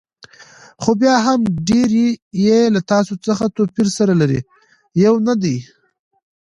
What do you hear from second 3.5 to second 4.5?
توپیر سره لري،